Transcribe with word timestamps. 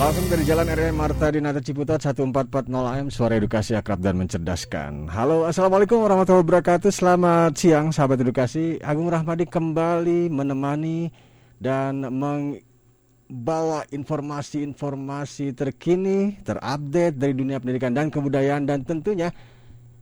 Langsung 0.00 0.32
dari 0.32 0.48
Jalan 0.48 0.64
RW 0.64 0.96
Marta 0.96 1.28
Dinata 1.28 1.60
Ciputat 1.60 2.00
1440 2.00 2.72
AM 2.72 3.12
Suara 3.12 3.36
Edukasi 3.36 3.76
Akrab 3.76 4.00
dan 4.00 4.16
Mencerdaskan. 4.16 5.12
Halo 5.12 5.44
Assalamualaikum 5.44 6.00
warahmatullahi 6.00 6.40
wabarakatuh. 6.40 6.88
Selamat 6.88 7.52
siang 7.60 7.92
sahabat 7.92 8.24
edukasi. 8.24 8.80
Agung 8.80 9.12
Rahmadi 9.12 9.44
kembali 9.44 10.32
menemani 10.32 11.12
dan 11.60 12.08
membawa 12.16 13.84
informasi-informasi 13.92 15.52
terkini 15.52 16.40
Terupdate 16.48 17.20
dari 17.20 17.36
dunia 17.36 17.60
pendidikan 17.60 17.92
dan 17.92 18.08
kebudayaan 18.08 18.64
Dan 18.64 18.88
tentunya 18.88 19.28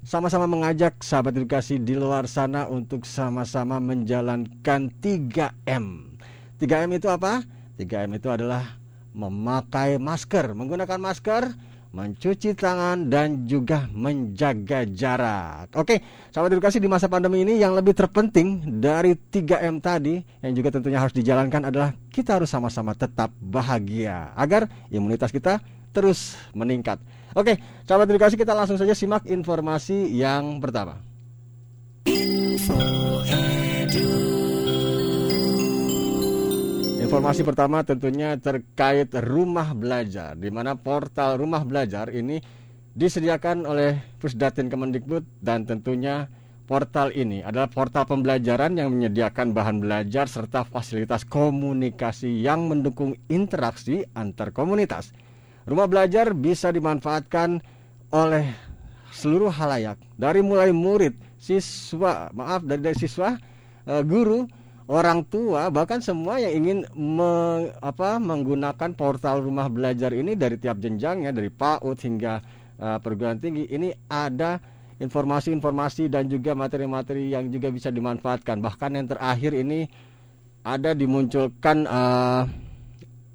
sama-sama 0.06 0.46
mengajak 0.46 1.02
sahabat 1.02 1.34
edukasi 1.34 1.82
di 1.82 1.98
luar 1.98 2.30
sana 2.30 2.70
Untuk 2.70 3.02
sama-sama 3.02 3.82
menjalankan 3.82 4.94
3M 5.02 6.14
3M 6.62 6.90
itu 6.94 7.10
apa? 7.10 7.42
3M 7.82 8.14
itu 8.14 8.30
adalah 8.30 8.77
memakai 9.12 9.96
masker, 9.96 10.52
menggunakan 10.52 11.00
masker, 11.00 11.52
mencuci 11.88 12.52
tangan 12.52 13.08
dan 13.08 13.48
juga 13.48 13.88
menjaga 13.96 14.84
jarak. 14.84 15.72
Oke, 15.72 16.04
sahabat 16.28 16.52
edukasi 16.52 16.76
di 16.78 16.88
masa 16.88 17.08
pandemi 17.08 17.42
ini 17.42 17.56
yang 17.56 17.72
lebih 17.72 17.96
terpenting 17.96 18.80
dari 18.80 19.16
3M 19.16 19.80
tadi 19.80 20.20
yang 20.44 20.52
juga 20.52 20.68
tentunya 20.68 21.00
harus 21.00 21.16
dijalankan 21.16 21.72
adalah 21.72 21.96
kita 22.12 22.36
harus 22.36 22.52
sama-sama 22.52 22.92
tetap 22.92 23.32
bahagia 23.40 24.36
agar 24.36 24.68
imunitas 24.92 25.32
kita 25.32 25.64
terus 25.96 26.36
meningkat. 26.52 27.00
Oke, 27.32 27.56
sahabat 27.88 28.08
edukasi 28.08 28.36
kita 28.36 28.52
langsung 28.52 28.76
saja 28.76 28.92
simak 28.92 29.24
informasi 29.24 30.12
yang 30.12 30.60
pertama. 30.60 31.00
Info 32.08 32.98
Informasi 37.08 37.40
pertama 37.40 37.80
tentunya 37.88 38.36
terkait 38.36 39.08
rumah 39.24 39.72
belajar, 39.72 40.36
di 40.36 40.52
mana 40.52 40.76
portal 40.76 41.40
rumah 41.40 41.64
belajar 41.64 42.12
ini 42.12 42.36
disediakan 42.92 43.64
oleh 43.64 43.96
Pusdatin 44.20 44.68
Kemendikbud 44.68 45.24
dan 45.40 45.64
tentunya 45.64 46.28
portal 46.68 47.08
ini 47.16 47.40
adalah 47.40 47.72
portal 47.72 48.04
pembelajaran 48.04 48.76
yang 48.76 48.92
menyediakan 48.92 49.56
bahan 49.56 49.80
belajar 49.80 50.28
serta 50.28 50.68
fasilitas 50.68 51.24
komunikasi 51.24 52.44
yang 52.44 52.68
mendukung 52.68 53.16
interaksi 53.32 54.04
antar 54.12 54.52
komunitas. 54.52 55.16
Rumah 55.64 55.88
belajar 55.88 56.36
bisa 56.36 56.68
dimanfaatkan 56.68 57.64
oleh 58.12 58.52
seluruh 59.16 59.48
halayak 59.48 59.96
dari 60.12 60.44
mulai 60.44 60.76
murid, 60.76 61.16
siswa, 61.40 62.28
maaf 62.36 62.68
dari, 62.68 62.84
dari 62.84 62.96
siswa, 63.00 63.32
eh, 63.88 64.04
guru, 64.04 64.44
orang 64.88 65.20
tua 65.28 65.68
bahkan 65.68 66.00
semua 66.00 66.40
yang 66.40 66.64
ingin 66.64 66.78
me, 66.96 67.30
apa, 67.84 68.16
menggunakan 68.16 68.96
portal 68.96 69.44
rumah 69.44 69.68
belajar 69.68 70.16
ini 70.16 70.32
dari 70.32 70.56
tiap 70.56 70.80
jenjangnya 70.80 71.30
dari 71.30 71.52
PAUD 71.52 71.98
hingga 72.00 72.40
uh, 72.80 72.98
perguruan 72.98 73.36
tinggi 73.36 73.68
ini 73.68 73.92
ada 74.08 74.56
informasi-informasi 74.98 76.10
dan 76.10 76.26
juga 76.26 76.56
materi-materi 76.56 77.30
yang 77.30 77.52
juga 77.52 77.70
bisa 77.70 77.92
dimanfaatkan. 77.92 78.58
Bahkan 78.58 78.90
yang 78.98 79.06
terakhir 79.06 79.52
ini 79.54 79.86
ada 80.66 80.96
dimunculkan 80.96 81.86
uh, 81.86 82.42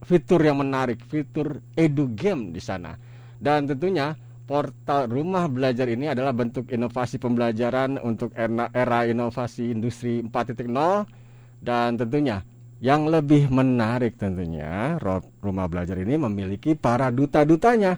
fitur 0.03 0.43
yang 0.43 0.59
menarik 0.59 0.99
fitur 1.07 1.63
edu 1.77 2.11
game 2.11 2.51
di 2.51 2.59
sana. 2.59 2.97
Dan 3.39 3.69
tentunya 3.69 4.11
portal 4.43 5.07
rumah 5.07 5.47
belajar 5.47 5.87
ini 5.87 6.11
adalah 6.11 6.35
bentuk 6.35 6.67
inovasi 6.67 7.15
pembelajaran 7.15 7.95
untuk 8.03 8.35
era, 8.35 8.67
era 8.75 9.07
inovasi 9.07 9.71
industri 9.71 10.19
4.0 10.19 11.22
dan 11.63 11.95
tentunya 11.95 12.43
yang 12.83 13.07
lebih 13.07 13.47
menarik 13.47 14.19
tentunya 14.19 14.99
rumah 15.39 15.71
belajar 15.71 15.95
ini 15.95 16.19
memiliki 16.19 16.75
para 16.75 17.07
duta-dutanya. 17.07 17.95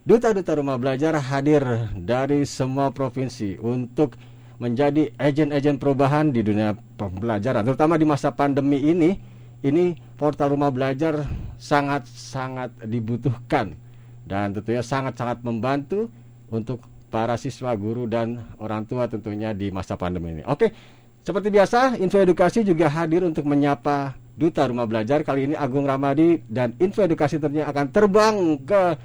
Duta-duta 0.00 0.56
rumah 0.56 0.78
belajar 0.80 1.18
hadir 1.18 1.60
dari 1.92 2.46
semua 2.46 2.94
provinsi 2.94 3.58
untuk 3.60 4.16
menjadi 4.62 5.12
agen-agen 5.18 5.76
perubahan 5.76 6.30
di 6.30 6.40
dunia 6.40 6.72
pembelajaran 6.96 7.66
terutama 7.66 7.98
di 7.98 8.06
masa 8.06 8.30
pandemi 8.30 8.78
ini. 8.80 9.18
Ini 9.60 10.16
portal 10.16 10.56
rumah 10.56 10.72
belajar 10.72 11.20
sangat-sangat 11.60 12.80
dibutuhkan 12.88 13.76
dan 14.24 14.56
tentunya 14.56 14.80
sangat-sangat 14.80 15.44
membantu 15.44 16.08
untuk 16.48 16.80
para 17.12 17.36
siswa, 17.36 17.74
guru 17.76 18.06
dan 18.06 18.40
orang 18.56 18.86
tua 18.86 19.04
tentunya 19.10 19.52
di 19.52 19.68
masa 19.68 20.00
pandemi 20.00 20.38
ini. 20.38 20.42
Oke, 20.48 20.72
seperti 21.20 21.48
biasa, 21.52 22.00
Info 22.00 22.16
Edukasi 22.16 22.64
juga 22.64 22.88
hadir 22.88 23.24
untuk 23.24 23.44
menyapa 23.44 24.16
Duta 24.40 24.64
Rumah 24.64 24.88
Belajar. 24.88 25.20
Kali 25.20 25.52
ini 25.52 25.54
Agung 25.54 25.84
Ramadi 25.84 26.40
dan 26.48 26.72
Info 26.80 27.04
Edukasi 27.04 27.36
tentunya 27.36 27.68
akan 27.68 27.86
terbang 27.92 28.56
ke 28.64 28.96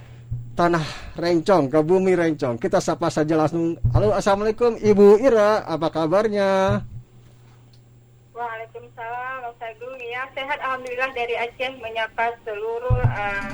tanah 0.55 0.85
Rencong, 1.19 1.67
ke 1.67 1.79
bumi 1.83 2.15
Rencong. 2.15 2.55
Kita 2.55 2.79
sapa 2.79 3.11
saja 3.11 3.35
langsung. 3.35 3.75
Halo, 3.91 4.15
Assalamualaikum 4.15 4.79
Ibu 4.79 5.19
Ira, 5.19 5.67
apa 5.67 5.91
kabarnya? 5.91 6.79
Waalaikumsalam, 8.31 9.51
Mas 9.51 9.59
Agung. 9.59 9.99
Ya, 9.99 10.23
sehat 10.31 10.59
Alhamdulillah 10.63 11.11
dari 11.11 11.35
Aceh 11.35 11.71
menyapa 11.83 12.31
seluruh 12.47 13.03
uh, 13.03 13.51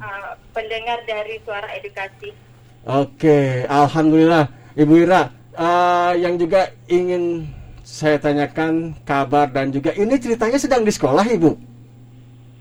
uh, 0.00 0.32
pendengar 0.56 1.04
dari 1.04 1.36
Suara 1.44 1.68
Edukasi. 1.76 2.32
Oke, 2.88 3.68
Alhamdulillah. 3.68 4.48
Ibu 4.72 5.04
Ira, 5.04 5.28
uh, 5.60 6.16
yang 6.16 6.40
juga 6.40 6.72
ingin 6.88 7.44
saya 7.90 8.22
tanyakan 8.22 8.94
kabar 9.02 9.50
dan 9.50 9.74
juga 9.74 9.90
ini 9.98 10.14
ceritanya 10.14 10.62
sedang 10.62 10.86
di 10.86 10.94
sekolah 10.94 11.26
ibu. 11.26 11.58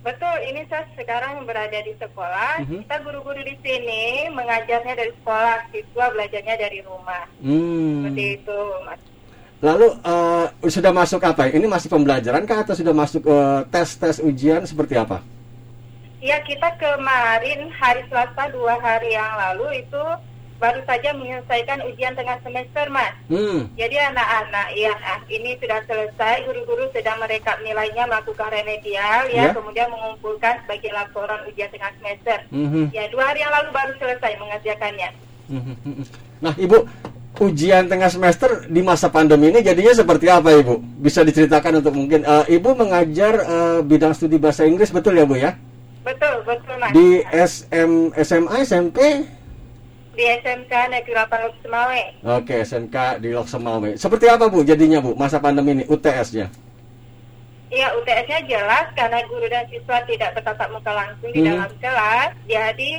Betul, 0.01 0.37
ini 0.49 0.65
saya 0.65 0.89
sekarang 0.97 1.45
berada 1.45 1.79
di 1.85 1.93
sekolah. 2.01 2.65
Mm-hmm. 2.65 2.81
Kita 2.89 2.97
guru-guru 3.05 3.41
di 3.45 3.53
sini 3.61 4.25
mengajarnya 4.33 4.97
dari 4.97 5.13
sekolah, 5.21 5.69
siswa 5.69 6.05
belajarnya 6.09 6.55
dari 6.57 6.79
rumah. 6.81 7.29
Hmm. 7.45 8.09
Seperti 8.09 8.23
itu, 8.41 8.59
Mas. 8.89 8.99
Lalu 9.59 9.87
uh, 10.01 10.47
sudah 10.65 10.91
masuk 10.95 11.21
apa? 11.21 11.51
Ini 11.51 11.67
masih 11.67 11.91
pembelajaran 11.93 12.47
kah 12.49 12.63
atau 12.65 12.73
sudah 12.73 12.95
masuk 12.95 13.21
uh, 13.27 13.61
tes-tes 13.69 14.23
ujian 14.23 14.63
seperti 14.65 14.97
apa? 14.97 15.21
Ya 16.23 16.39
kita 16.41 16.73
kemarin 16.79 17.67
hari 17.75 18.01
Selasa 18.07 18.49
dua 18.55 18.79
hari 18.79 19.13
yang 19.13 19.35
lalu 19.35 19.83
itu 19.83 20.03
baru 20.59 20.83
saja 20.83 21.15
menyelesaikan 21.15 21.79
ujian 21.87 22.13
tengah 22.13 22.37
semester, 22.43 22.85
Mas. 22.91 23.15
Hmm. 23.31 23.71
Jadi 23.79 23.95
anak-anak 23.95 24.67
ya, 24.75 24.91
ini 25.31 25.55
sudah 25.55 25.79
selesai, 25.87 26.43
guru-guru 26.43 26.91
sedang 26.91 27.17
merekap 27.23 27.63
nilainya, 27.63 28.05
melakukan 28.05 28.51
remedial, 28.51 29.31
ya, 29.31 29.49
yeah. 29.49 29.51
kemudian 29.55 29.87
mengumpulkan 29.87 30.59
sebagai 30.67 30.91
laporan 30.91 31.39
ujian 31.47 31.71
tengah 31.71 31.95
semester. 31.97 32.37
Hmm. 32.51 32.91
Ya, 32.91 33.07
dua 33.07 33.31
hari 33.31 33.39
yang 33.41 33.55
lalu 33.55 33.69
baru 33.71 33.93
selesai 33.97 34.31
mengerjakannya. 34.35 35.09
Hmm. 35.49 35.75
Nah, 36.43 36.53
Ibu, 36.59 36.77
ujian 37.39 37.87
tengah 37.87 38.11
semester 38.11 38.67
di 38.67 38.83
masa 38.83 39.07
pandemi 39.07 39.49
ini 39.49 39.63
jadinya 39.63 39.95
seperti 39.95 40.27
apa, 40.27 40.59
Ibu? 40.59 40.99
Bisa 40.99 41.23
diceritakan 41.23 41.79
untuk 41.79 41.95
mungkin 41.95 42.27
uh, 42.27 42.43
Ibu 42.45 42.75
mengajar 42.75 43.33
uh, 43.47 43.79
bidang 43.79 44.11
studi 44.11 44.35
bahasa 44.35 44.67
Inggris, 44.67 44.91
betul 44.91 45.15
ya, 45.15 45.23
Bu 45.23 45.39
ya? 45.39 45.55
Betul, 46.03 46.43
betul, 46.43 46.75
Mas. 46.79 46.91
Di 46.91 47.23
SM, 47.31 47.91
SMA, 48.27 48.55
SMP? 48.67 48.99
Di 50.19 50.27
SMK 50.27 50.73
Negeri 50.91 51.15
8 51.15 51.31
Lok 51.47 51.55
Semawe. 51.63 52.03
Oke, 52.27 52.55
SMK 52.67 53.23
di 53.23 53.31
Lok 53.31 53.47
Semawe. 53.47 53.95
Seperti 53.95 54.27
apa 54.27 54.51
Bu 54.51 54.67
jadinya 54.67 54.99
Bu 54.99 55.15
masa 55.15 55.39
pandemi 55.39 55.79
ini 55.79 55.83
UTS-nya? 55.87 56.51
Iya, 57.71 57.87
UTS-nya 57.95 58.43
jelas 58.43 58.91
karena 58.99 59.23
guru 59.31 59.47
dan 59.47 59.63
siswa 59.71 60.03
tidak 60.03 60.35
bertatap 60.35 60.67
muka 60.75 60.91
langsung 60.91 61.31
di 61.31 61.39
hmm. 61.39 61.47
dalam 61.55 61.71
kelas. 61.79 62.35
Jadi 62.51 62.91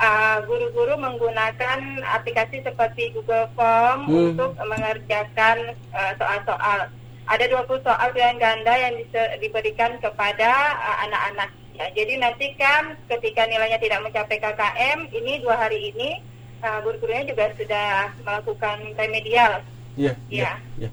uh, 0.00 0.40
guru-guru 0.48 0.96
menggunakan 0.96 2.00
aplikasi 2.08 2.64
seperti 2.64 3.12
Google 3.12 3.52
Form 3.52 4.08
hmm. 4.08 4.16
untuk 4.32 4.56
mengerjakan 4.64 5.76
uh, 5.92 6.12
soal-soal. 6.16 6.88
Ada 7.28 7.52
20 7.52 7.84
soal 7.84 8.08
pilihan 8.16 8.40
ganda 8.40 8.72
yang 8.72 8.96
diberikan 9.44 10.00
kepada 10.00 10.50
uh, 10.80 10.96
anak-anak. 11.04 11.52
Ya, 11.76 11.88
jadi 11.92 12.16
nanti 12.16 12.56
kan 12.56 12.96
ketika 13.12 13.44
nilainya 13.44 13.76
tidak 13.76 14.00
mencapai 14.04 14.40
KKM, 14.40 15.12
ini 15.12 15.40
dua 15.44 15.56
hari 15.56 15.92
ini 15.92 16.31
uh, 16.62 16.78
guru-gurunya 16.86 17.26
juga 17.26 17.50
sudah 17.58 18.08
melakukan 18.22 18.76
remedial. 18.94 19.52
Iya. 19.98 20.14
Iya. 20.32 20.56
Ya. 20.78 20.88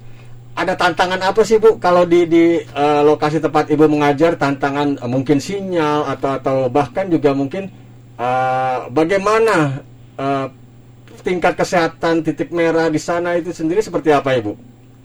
Ada 0.58 0.74
tantangan 0.76 1.22
apa 1.22 1.40
sih 1.46 1.56
Bu 1.56 1.78
kalau 1.78 2.04
di 2.04 2.26
di 2.26 2.60
uh, 2.74 3.06
lokasi 3.06 3.38
tempat 3.38 3.70
Ibu 3.70 3.86
mengajar 3.86 4.34
tantangan 4.36 4.98
uh, 5.00 5.08
mungkin 5.08 5.38
sinyal 5.38 6.10
atau 6.10 6.36
atau 6.36 6.56
bahkan 6.68 7.06
juga 7.08 7.32
mungkin 7.32 7.70
uh, 8.18 8.90
bagaimana 8.90 9.80
uh, 10.18 10.46
tingkat 11.22 11.54
kesehatan 11.54 12.26
titik 12.26 12.50
merah 12.50 12.90
di 12.90 12.98
sana 13.00 13.36
itu 13.36 13.52
sendiri 13.52 13.84
seperti 13.84 14.10
apa 14.10 14.36
ibu 14.36 14.56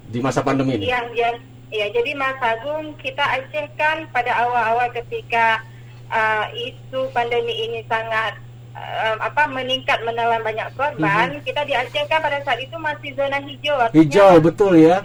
di 0.09 0.19
masa 0.19 0.41
pandemi 0.41 0.79
ini? 0.79 0.89
Iya, 0.89 0.99
iya, 1.13 1.29
ya. 1.71 1.85
Jadi 1.91 2.11
Mas 2.17 2.39
Agung 2.41 2.95
kita 2.99 3.21
Aceh 3.21 3.67
kan 3.75 4.07
pada 4.11 4.31
awal-awal 4.43 4.89
ketika 4.95 5.61
uh, 6.09 6.45
isu 6.55 7.11
pandemi 7.11 7.53
ini 7.69 7.79
sangat 7.85 8.44
uh, 8.75 9.15
apa 9.23 9.47
meningkat 9.47 10.03
menelan 10.03 10.43
banyak 10.43 10.67
korban, 10.75 11.31
mm 11.31 11.39
-hmm. 11.39 11.45
kita 11.47 11.61
di 11.63 11.73
Aceh 11.73 12.03
kan 12.11 12.19
pada 12.19 12.43
saat 12.43 12.59
itu 12.59 12.75
masih 12.75 13.15
zona 13.15 13.39
hijau. 13.39 13.75
Artinya, 13.79 13.99
hijau 14.03 14.33
betul 14.43 14.73
ya. 14.75 15.01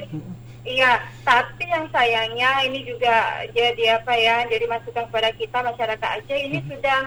Iya, 0.61 1.01
tapi 1.25 1.65
yang 1.65 1.89
sayangnya 1.89 2.69
ini 2.69 2.85
juga 2.85 3.47
jadi 3.57 4.03
apa 4.03 4.13
ya, 4.13 4.45
jadi 4.51 4.69
masukan 4.69 5.09
kepada 5.09 5.31
kita 5.33 5.59
masyarakat 5.65 6.09
Aceh 6.21 6.39
ini 6.39 6.59
mm 6.61 6.63
-hmm. 6.67 6.71
sudah 6.77 7.01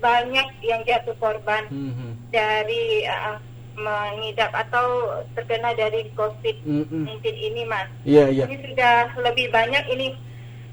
banyak 0.00 0.48
yang 0.64 0.80
jatuh 0.86 1.16
korban 1.20 1.68
mm 1.68 1.90
-hmm. 1.92 2.10
dari 2.32 3.04
uh, 3.08 3.36
mengidap 3.74 4.54
atau 4.54 5.18
terkena 5.34 5.74
dari 5.74 6.06
COVID-19 6.14 6.64
mm 6.64 6.84
-hmm. 6.86 7.48
ini, 7.52 7.62
Mas. 7.66 7.90
Iya, 8.06 8.24
yeah, 8.24 8.26
iya. 8.30 8.38
Yeah. 8.40 8.46
Ini 8.48 8.56
sudah 8.70 8.96
lebih 9.20 9.46
banyak 9.50 9.84
ini 9.90 10.06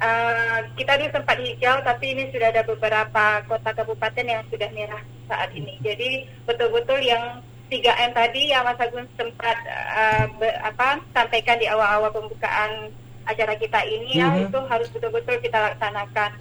uh, 0.02 0.58
kita 0.76 0.98
dulu 0.98 1.10
sempat 1.14 1.38
hijau 1.38 1.78
tapi 1.86 2.06
ini 2.18 2.24
sudah 2.34 2.50
ada 2.50 2.66
beberapa 2.66 3.26
kota 3.46 3.70
kabupaten 3.72 4.26
yang 4.26 4.44
sudah 4.50 4.70
merah 4.74 5.02
saat 5.30 5.54
ini. 5.54 5.78
Jadi 5.86 6.26
betul-betul 6.44 7.00
yang 7.06 7.40
3M 7.72 8.12
tadi 8.12 8.52
yang 8.52 8.68
Mas 8.68 8.82
Agun 8.84 9.08
sempat 9.16 9.56
uh, 9.72 10.26
be, 10.36 10.50
apa 10.60 11.00
sampaikan 11.16 11.56
di 11.56 11.72
awal-awal 11.72 12.12
pembukaan 12.12 12.92
acara 13.24 13.56
kita 13.56 13.80
ini 13.88 14.18
mm 14.18 14.20
-hmm. 14.20 14.22
ya 14.22 14.28
mhm. 14.28 14.44
itu 14.50 14.60
harus 14.68 14.88
betul-betul 14.92 15.36
kita 15.40 15.58
laksanakan. 15.72 16.32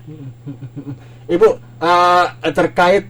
Ibu 1.38 1.48
uh, 1.78 2.26
terkait 2.50 3.06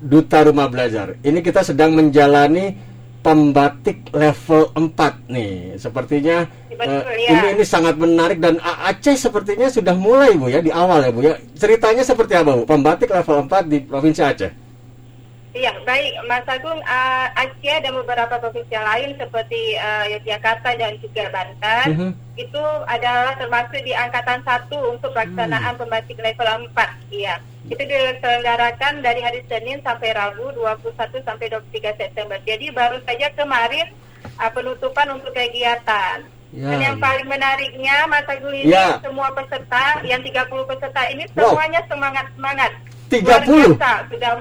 duta 0.00 0.46
rumah 0.46 0.70
belajar, 0.70 1.18
ini 1.20 1.44
kita 1.44 1.60
sedang 1.60 1.92
menjalani 1.92 2.72
pembatik 3.20 4.08
level 4.12 4.72
4 4.76 5.28
nih. 5.28 5.76
Sepertinya 5.76 6.48
Betul, 6.72 7.00
uh, 7.04 7.12
ya. 7.20 7.28
ini 7.36 7.46
ini 7.60 7.64
sangat 7.64 8.00
menarik 8.00 8.40
dan 8.40 8.56
Aceh 8.60 9.16
sepertinya 9.16 9.68
sudah 9.68 9.92
mulai 9.92 10.32
Bu 10.36 10.48
ya 10.48 10.64
di 10.64 10.72
awal 10.72 11.04
ya 11.04 11.10
Bu 11.12 11.20
ya. 11.20 11.36
Ceritanya 11.56 12.00
seperti 12.00 12.36
apa 12.36 12.56
Bu? 12.56 12.64
Pembatik 12.64 13.12
level 13.12 13.46
4 13.48 13.68
di 13.68 13.78
Provinsi 13.84 14.20
Aceh. 14.24 14.69
Iya, 15.50 15.74
baik 15.82 16.14
Mas 16.30 16.46
Agung, 16.46 16.78
uh, 16.78 17.26
Aceh 17.34 17.76
dan 17.82 17.90
beberapa 17.90 18.38
provinsi 18.38 18.70
lain 18.70 19.18
seperti 19.18 19.74
uh, 19.82 20.06
Yogyakarta 20.06 20.78
dan 20.78 20.94
juga 21.02 21.26
Banten 21.34 21.86
uh 21.90 21.90
mhm. 21.90 22.00
-huh. 22.06 22.12
itu 22.38 22.62
adalah 22.86 23.34
termasuk 23.34 23.82
di 23.82 23.90
angkatan 23.90 24.46
satu 24.46 24.94
untuk 24.94 25.10
pelaksanaan 25.10 25.74
hmm. 25.74 25.80
pembatik 25.82 26.22
level 26.22 26.70
4. 26.70 27.10
Iya. 27.10 27.34
Itu 27.66 27.82
diselenggarakan 27.82 29.02
dari 29.02 29.20
hari 29.20 29.42
Senin 29.50 29.82
sampai 29.82 30.14
Rabu 30.14 30.54
21 30.54 30.94
sampai 31.26 31.46
23 31.50 31.98
September. 31.98 32.38
Jadi 32.46 32.70
baru 32.70 33.02
saja 33.02 33.28
kemarin 33.34 33.90
uh, 34.38 34.50
penutupan 34.54 35.18
untuk 35.18 35.34
kegiatan. 35.34 36.22
Ya. 36.50 36.66
Dan 36.66 36.78
yang 36.78 36.98
paling 37.02 37.26
menariknya 37.26 38.06
Mas 38.06 38.26
Agung 38.30 38.54
ini 38.54 38.70
ya. 38.70 39.02
semua 39.02 39.34
peserta 39.34 39.98
yang 40.06 40.22
30 40.22 40.46
peserta 40.70 41.02
ini 41.10 41.26
semuanya 41.34 41.82
semangat-semangat. 41.90 42.70
30 43.10 43.74
sudah 44.14 44.34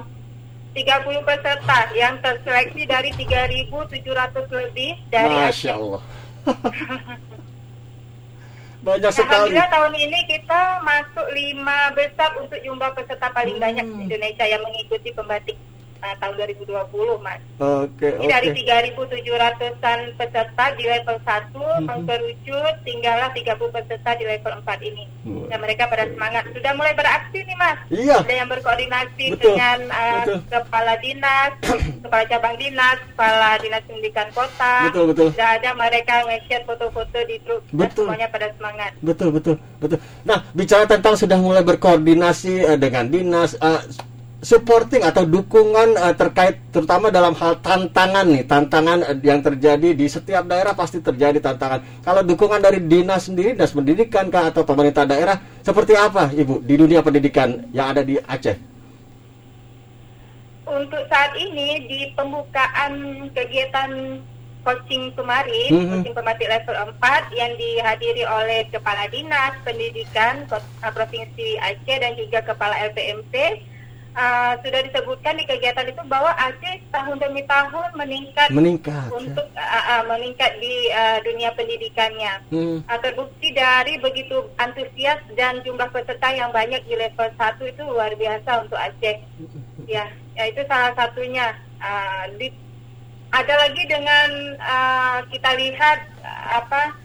30 0.80 1.28
peserta 1.28 1.80
yang 1.92 2.16
terseleksi 2.24 2.88
dari 2.88 3.12
3.700 3.12 4.48
lebih 4.48 4.96
dari 5.12 5.36
Masya 5.36 5.72
Allah. 5.76 6.02
banyak 8.80 9.12
sekali. 9.12 9.28
Alhamdulillah 9.28 9.70
tahun 9.76 9.94
ini 10.00 10.20
kita 10.24 10.62
masuk 10.88 11.28
lima 11.36 11.92
besar 11.92 12.32
untuk 12.40 12.60
jumlah 12.64 12.96
peserta 12.96 13.28
paling 13.36 13.60
hmm. 13.60 13.66
banyak 13.68 13.86
di 13.92 14.00
Indonesia 14.08 14.46
yang 14.48 14.64
mengikuti 14.64 15.12
pembatik 15.12 15.60
uh, 16.02 16.16
tahun 16.20 16.34
2020 16.40 17.26
mas. 17.26 17.40
Oke. 17.60 18.00
Okay, 18.00 18.12
okay. 18.16 18.30
dari 18.32 18.50
3.700an 18.96 20.00
peserta 20.16 20.66
di 20.76 20.84
level 20.88 21.18
1 21.22 21.52
hmm. 21.54 21.84
mengkerucut 21.86 22.76
tinggallah 22.88 23.30
30 23.36 23.76
peserta 23.76 24.10
di 24.16 24.26
level 24.26 24.54
4 24.64 24.90
ini. 24.90 25.04
Dan 25.50 25.60
mereka 25.62 25.90
pada 25.90 26.06
semangat 26.10 26.48
sudah 26.50 26.72
mulai 26.74 26.94
beraksi 26.96 27.40
nih 27.44 27.58
mas. 27.60 27.78
Iya. 27.92 28.18
Ada 28.24 28.34
yang 28.34 28.50
berkoordinasi 28.50 29.26
Betul. 29.36 29.44
dengan 29.54 29.78
uh, 29.92 30.24
betul. 30.26 30.38
kepala 30.50 30.94
dinas, 31.02 31.52
kepala 32.06 32.24
cabang 32.30 32.56
dinas, 32.58 32.98
kepala 33.14 33.50
dinas 33.62 33.82
pendidikan 33.86 34.28
kota. 34.34 34.76
Betul 34.90 35.04
betul. 35.12 35.28
Sudah 35.36 35.50
ada 35.60 35.70
mereka 35.76 36.14
nge-share 36.26 36.66
foto-foto 36.66 37.18
di 37.28 37.36
grup. 37.44 37.62
Betul. 37.70 38.10
semuanya 38.10 38.30
pada 38.32 38.48
semangat. 38.56 38.92
Betul 39.04 39.30
betul 39.36 39.56
betul. 39.82 40.00
Nah 40.26 40.40
bicara 40.56 40.86
tentang 40.90 41.14
sudah 41.18 41.38
mulai 41.38 41.62
berkoordinasi 41.66 42.66
uh, 42.66 42.78
dengan 42.80 43.06
dinas. 43.10 43.54
Uh, 43.60 43.82
supporting 44.40 45.04
atau 45.04 45.28
dukungan 45.28 46.00
uh, 46.00 46.16
terkait 46.16 46.64
terutama 46.72 47.12
dalam 47.12 47.36
hal 47.36 47.60
tantangan 47.60 48.24
nih 48.24 48.48
tantangan 48.48 49.04
uh, 49.04 49.16
yang 49.20 49.44
terjadi 49.44 49.92
di 49.92 50.08
setiap 50.08 50.48
daerah 50.48 50.72
pasti 50.72 51.04
terjadi 51.04 51.44
tantangan 51.44 51.84
kalau 52.00 52.24
dukungan 52.24 52.64
dari 52.64 52.80
dinas 52.80 53.28
sendiri 53.28 53.52
dinas 53.52 53.76
pendidikan 53.76 54.32
kah 54.32 54.48
atau 54.48 54.64
pemerintah 54.64 55.04
daerah 55.04 55.36
seperti 55.60 55.92
apa 56.00 56.32
ibu 56.32 56.64
di 56.64 56.76
dunia 56.80 57.04
pendidikan 57.04 57.68
yang 57.76 57.92
ada 57.92 58.00
di 58.00 58.16
Aceh 58.16 58.56
untuk 60.72 61.04
saat 61.12 61.36
ini 61.36 61.84
di 61.92 62.00
pembukaan 62.16 63.28
kegiatan 63.36 64.24
coaching 64.64 65.12
kemarin 65.20 65.68
mm 65.68 65.80
-hmm. 65.84 65.92
coaching 66.00 66.16
pembatik 66.16 66.48
level 66.48 66.76
4 66.96 67.36
yang 67.36 67.52
dihadiri 67.60 68.24
oleh 68.24 68.64
kepala 68.72 69.04
dinas 69.12 69.52
pendidikan 69.68 70.48
provinsi 70.80 71.60
Aceh 71.60 71.98
dan 72.00 72.16
juga 72.16 72.40
kepala 72.40 72.80
LPMP 72.88 73.68
uh, 74.16 74.54
sudah 74.62 74.82
disebutkan 74.86 75.36
di 75.38 75.46
kegiatan 75.46 75.86
itu 75.90 76.02
bahwa 76.08 76.32
Aceh 76.38 76.76
tahun 76.90 77.18
demi 77.20 77.44
tahun 77.46 77.90
meningkat, 77.94 78.50
meningkat 78.54 79.10
untuk 79.14 79.46
ya. 79.54 79.66
uh, 79.66 79.86
uh, 79.98 80.02
meningkat 80.10 80.58
di 80.58 80.90
uh, 80.94 81.18
dunia 81.22 81.50
pendidikannya. 81.54 82.34
Hmm. 82.50 82.78
Uh, 82.86 83.00
terbukti 83.02 83.54
dari 83.54 84.00
begitu 84.02 84.48
antusias 84.58 85.20
dan 85.36 85.62
jumlah 85.62 85.90
peserta 85.94 86.30
yang 86.34 86.50
banyak 86.50 86.82
di 86.88 86.96
level 86.98 87.30
1 87.36 87.60
itu 87.62 87.82
luar 87.86 88.12
biasa 88.16 88.66
untuk 88.66 88.80
Aceh. 88.80 89.18
Ya, 89.86 90.06
ya 90.38 90.44
itu 90.50 90.62
salah 90.66 90.94
satunya. 90.96 91.54
Uh, 91.80 92.28
di, 92.36 92.52
ada 93.30 93.54
lagi 93.56 93.84
dengan 93.86 94.30
uh, 94.58 95.20
kita 95.30 95.54
lihat 95.56 96.00
uh, 96.26 96.60
apa 96.60 96.98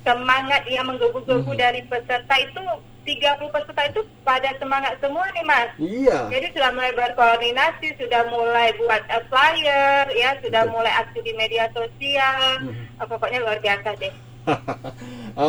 semangat 0.00 0.64
yang 0.66 0.88
menggebu-gebu 0.88 1.52
hmm. 1.52 1.60
dari 1.60 1.84
peserta 1.84 2.34
itu 2.40 2.64
30 3.10 3.50
peserta 3.50 3.82
itu 3.90 4.00
pada 4.22 4.50
semangat 4.62 4.94
semua 5.02 5.26
nih 5.34 5.44
mas. 5.46 5.70
Iya. 5.82 6.30
Jadi 6.30 6.46
sudah 6.54 6.70
mulai 6.70 6.92
berkoordinasi, 6.94 7.88
sudah 7.98 8.22
mulai 8.30 8.68
buat 8.78 9.02
flyer, 9.26 10.06
ya 10.14 10.30
sudah 10.38 10.62
Betul. 10.62 10.74
mulai 10.78 10.92
aksi 11.02 11.18
di 11.26 11.32
media 11.34 11.66
sosial. 11.74 12.70
Hmm. 12.70 13.02
Oh, 13.02 13.06
pokoknya 13.10 13.42
luar 13.42 13.58
biasa 13.58 13.98
deh. 13.98 14.14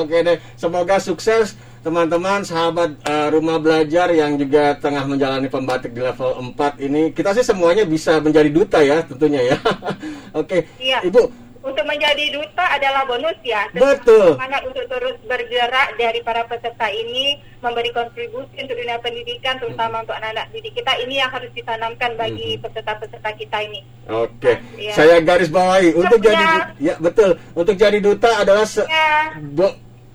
Oke 0.02 0.18
deh, 0.26 0.38
semoga 0.58 0.98
sukses 0.98 1.56
teman-teman 1.82 2.46
sahabat 2.46 2.94
uh, 3.10 3.28
rumah 3.34 3.58
belajar 3.58 4.14
yang 4.14 4.38
juga 4.38 4.78
tengah 4.78 5.02
menjalani 5.10 5.50
pembatik 5.50 5.94
di 5.94 6.02
level 6.02 6.54
4 6.54 6.82
ini. 6.82 7.14
Kita 7.14 7.34
sih 7.34 7.46
semuanya 7.46 7.86
bisa 7.86 8.18
menjadi 8.22 8.50
duta 8.50 8.80
ya 8.82 9.06
tentunya 9.06 9.54
ya. 9.54 9.58
Oke. 10.42 10.66
Iya. 10.78 11.02
Ibu, 11.06 11.51
untuk 11.62 11.86
menjadi 11.86 12.26
duta 12.34 12.66
adalah 12.74 13.06
bonus 13.06 13.38
ya. 13.46 13.70
Betul. 13.70 14.34
Semangat 14.34 14.66
untuk 14.66 14.86
terus 14.90 15.18
bergerak 15.30 15.94
dari 15.96 16.20
para 16.26 16.42
peserta 16.50 16.90
ini 16.90 17.38
memberi 17.62 17.94
kontribusi 17.94 18.58
untuk 18.58 18.74
dunia 18.74 18.98
pendidikan, 18.98 19.62
terutama 19.62 20.02
hmm. 20.02 20.04
untuk 20.10 20.16
anak-anak 20.18 20.46
didik 20.50 20.74
kita 20.74 20.94
ini 21.06 21.22
yang 21.22 21.30
harus 21.30 21.54
ditanamkan 21.54 22.18
bagi 22.18 22.58
hmm. 22.58 22.62
peserta-peserta 22.66 23.30
kita 23.38 23.58
ini. 23.62 23.82
Oke, 24.10 24.34
okay. 24.42 24.56
nah, 24.58 24.82
ya. 24.82 24.94
saya 24.98 25.16
garis 25.22 25.50
bawahi 25.54 25.94
untuk 25.94 26.20
jadi 26.20 26.74
ya 26.82 26.98
betul 26.98 27.38
untuk 27.54 27.78
jadi 27.78 28.02
duta 28.02 28.42
adalah 28.42 28.66
se 28.66 28.82
ya 28.90 29.38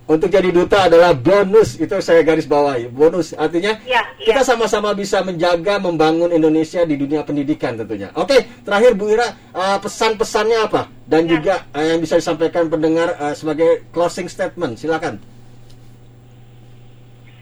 untuk 0.07 0.31
jadi 0.31 0.55
duta 0.55 0.87
adalah 0.87 1.11
bonus 1.19 1.83
itu 1.83 1.91
saya 1.99 2.23
garis 2.23 2.47
bawahi. 2.47 2.87
Bonus 2.87 3.35
artinya 3.35 3.75
ya, 3.83 4.07
ya. 4.23 4.31
kita 4.31 4.47
sama-sama 4.47 4.95
bisa 4.95 5.19
menjaga 5.27 5.83
membangun 5.83 6.31
Indonesia 6.31 6.87
di 6.87 6.95
dunia 6.95 7.27
pendidikan 7.27 7.75
tentunya. 7.75 8.15
Oke 8.15 8.47
terakhir 8.63 8.95
Bu 8.95 9.11
Ira 9.11 9.35
uh, 9.51 9.83
pesan-pesannya 9.83 10.59
apa? 10.63 10.87
Dan 11.11 11.27
ya. 11.27 11.31
juga 11.35 11.55
uh, 11.75 11.83
yang 11.83 11.99
bisa 11.99 12.23
disampaikan 12.23 12.71
pendengar 12.71 13.19
uh, 13.19 13.35
sebagai 13.35 13.91
closing 13.91 14.31
statement 14.31 14.79
silakan. 14.79 15.19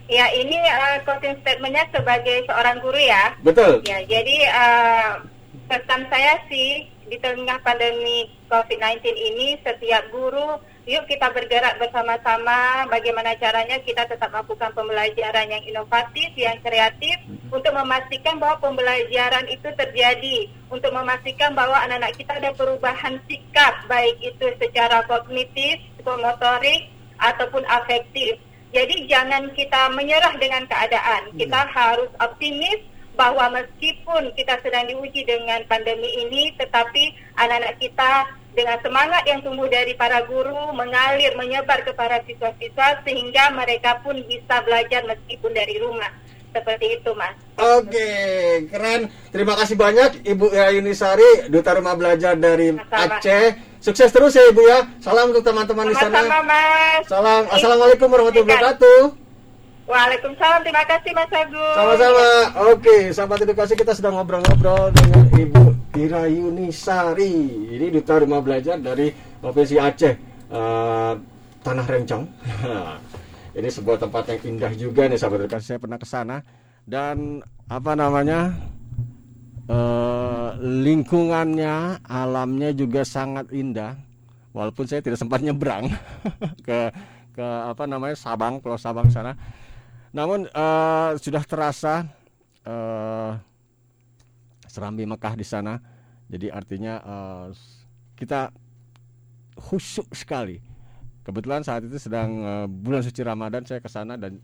Ya 0.09 0.25
ini 0.33 0.57
uh, 0.57 1.05
closing 1.05 1.37
statementnya 1.45 1.85
sebagai 1.93 2.49
seorang 2.49 2.81
guru 2.81 2.97
ya. 2.97 3.37
Betul. 3.45 3.85
Ya 3.85 4.01
jadi 4.09 4.37
uh, 4.57 5.11
pesan 5.69 6.09
saya 6.09 6.41
sih 6.49 6.89
di 7.13 7.21
tengah 7.21 7.61
pandemi 7.61 8.33
COVID-19 8.49 9.05
ini 9.13 9.61
setiap 9.61 10.09
guru 10.09 10.57
yuk 10.85 11.09
kita 11.09 11.33
bergerak 11.33 11.81
bersama-sama 11.81 12.85
bagaimana 12.93 13.33
caranya 13.41 13.81
kita 13.81 14.05
tetap 14.05 14.29
melakukan 14.29 14.69
pembelajaran 14.77 15.49
yang 15.49 15.65
inovatif, 15.65 16.29
yang 16.37 16.61
kreatif 16.61 17.17
untuk 17.49 17.73
memastikan 17.73 18.37
bahwa 18.37 18.61
pembelajaran 18.61 19.49
itu 19.49 19.69
terjadi, 19.73 20.53
untuk 20.69 20.93
memastikan 20.93 21.57
bahwa 21.57 21.81
anak-anak 21.89 22.13
kita 22.21 22.37
ada 22.37 22.51
perubahan 22.53 23.17
sikap 23.25 23.73
baik 23.89 24.17
itu 24.21 24.47
secara 24.61 25.01
kognitif, 25.09 25.81
psikomotorik 25.97 26.93
ataupun 27.17 27.65
afektif. 27.65 28.37
Jadi 28.75 29.09
jangan 29.09 29.55
kita 29.57 29.89
menyerah 29.95 30.35
dengan 30.37 30.67
keadaan. 30.69 31.31
Kita 31.39 31.61
harus 31.73 32.11
optimis 32.21 32.83
bahwa 33.15 33.47
meskipun 33.55 34.35
kita 34.35 34.59
sedang 34.61 34.91
diuji 34.91 35.23
dengan 35.23 35.63
pandemi 35.71 36.11
ini, 36.27 36.51
tetapi 36.59 37.15
anak-anak 37.39 37.79
kita 37.79 38.27
dengan 38.55 38.79
semangat 38.81 39.23
yang 39.27 39.43
tumbuh 39.43 39.67
dari 39.67 39.93
para 39.99 40.23
guru 40.25 40.73
mengalir 40.73 41.35
menyebar 41.35 41.83
kepada 41.83 42.23
siswa-siswa 42.25 43.03
sehingga 43.03 43.51
mereka 43.53 43.99
pun 44.01 44.15
bisa 44.25 44.63
belajar 44.63 45.03
meskipun 45.05 45.51
dari 45.51 45.77
rumah 45.83 46.11
seperti 46.55 47.03
itu 47.03 47.11
mas. 47.19 47.35
Oke, 47.59 48.11
keren. 48.71 49.11
Terima 49.35 49.59
kasih 49.59 49.75
banyak 49.75 50.23
Ibu 50.23 50.55
Yayuni 50.55 50.95
Sari, 50.95 51.51
Duta 51.51 51.75
Rumah 51.75 51.99
Belajar 51.99 52.39
dari. 52.39 52.71
Aceh. 52.95 53.75
Sukses 53.83 54.15
terus 54.15 54.39
ya 54.39 54.47
Ibu 54.49 54.63
ya. 54.63 54.87
Salam 55.03 55.35
untuk 55.35 55.43
teman-teman 55.43 55.91
di 55.91 55.99
sana. 55.99 56.23
Sama-sama 56.23 56.41
mas. 56.47 57.03
Salam. 57.11 57.43
Assalamualaikum 57.51 58.07
warahmatullahi 58.07 58.47
wabarakatuh. 58.47 59.01
Waalaikumsalam, 59.85 60.65
terima 60.65 60.81
kasih 60.89 61.13
Mas 61.13 61.29
Agung. 61.29 61.75
Sama-sama. 61.77 62.29
Oke, 62.73 63.13
sahabat 63.13 63.45
edukasi 63.45 63.77
kita 63.77 63.93
sedang 63.93 64.17
ngobrol-ngobrol 64.17 64.89
dengan 64.97 65.29
Ibu 65.37 65.74
Ira 65.95 66.27
Yunisari. 66.27 67.35
Ini 67.71 67.87
duta 67.95 68.19
rumah 68.19 68.43
belajar 68.43 68.79
dari 68.83 69.15
Provinsi 69.15 69.79
Aceh, 69.79 70.15
eh, 70.51 71.13
Tanah 71.63 71.87
Rencong. 71.87 72.25
Ini 73.59 73.69
sebuah 73.71 74.03
tempat 74.03 74.35
yang 74.35 74.41
indah 74.59 74.73
juga 74.75 75.07
nih 75.07 75.15
sahabat 75.15 75.47
edukasi. 75.47 75.71
Saya 75.71 75.79
pernah 75.79 75.99
ke 75.99 76.07
sana 76.07 76.43
dan 76.83 77.39
apa 77.71 77.95
namanya? 77.95 78.51
eh, 79.71 80.51
lingkungannya, 80.61 82.05
alamnya 82.05 82.71
juga 82.77 83.07
sangat 83.07 83.49
indah. 83.55 83.97
Walaupun 84.55 84.87
saya 84.87 85.03
tidak 85.03 85.19
sempat 85.19 85.43
nyebrang 85.43 85.91
ke 86.67 86.91
ke 87.35 87.43
apa 87.43 87.87
namanya 87.91 88.15
Sabang, 88.15 88.63
Pulau 88.63 88.79
Sabang 88.79 89.09
sana. 89.11 89.35
Namun 90.11 90.47
eh, 90.51 91.11
sudah 91.19 91.43
terasa 91.47 92.05
eh, 92.67 93.31
serambi 94.75 95.07
Mekah 95.07 95.39
di 95.39 95.47
sana. 95.47 95.79
Jadi 96.27 96.51
artinya 96.51 96.99
eh, 96.99 97.49
kita 98.19 98.51
khusyuk 99.55 100.11
sekali. 100.11 100.59
Kebetulan 101.23 101.63
saat 101.63 101.87
itu 101.87 101.95
sedang 102.03 102.43
eh, 102.43 102.67
bulan 102.67 103.07
suci 103.07 103.23
Ramadan 103.23 103.63
saya 103.63 103.79
ke 103.79 103.87
sana 103.87 104.19
dan 104.19 104.43